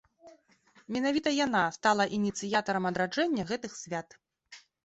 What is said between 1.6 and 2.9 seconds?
стала ініцыятарам